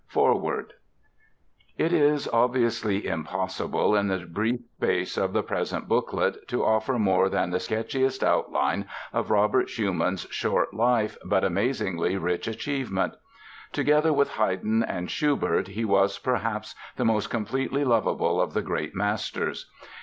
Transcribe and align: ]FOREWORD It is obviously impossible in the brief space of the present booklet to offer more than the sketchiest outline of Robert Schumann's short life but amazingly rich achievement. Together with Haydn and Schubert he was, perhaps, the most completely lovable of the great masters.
]FOREWORD 0.17 0.73
It 1.77 1.93
is 1.93 2.27
obviously 2.33 3.05
impossible 3.05 3.95
in 3.95 4.07
the 4.07 4.25
brief 4.25 4.59
space 4.77 5.15
of 5.15 5.31
the 5.31 5.43
present 5.43 5.87
booklet 5.87 6.47
to 6.47 6.65
offer 6.65 6.97
more 6.97 7.29
than 7.29 7.51
the 7.51 7.59
sketchiest 7.59 8.23
outline 8.23 8.87
of 9.13 9.29
Robert 9.29 9.69
Schumann's 9.69 10.25
short 10.31 10.73
life 10.73 11.19
but 11.23 11.43
amazingly 11.43 12.17
rich 12.17 12.47
achievement. 12.47 13.13
Together 13.71 14.11
with 14.11 14.29
Haydn 14.37 14.81
and 14.81 15.11
Schubert 15.11 15.67
he 15.67 15.85
was, 15.85 16.17
perhaps, 16.17 16.73
the 16.95 17.05
most 17.05 17.29
completely 17.29 17.83
lovable 17.85 18.41
of 18.41 18.53
the 18.55 18.63
great 18.63 18.95
masters. 18.95 19.69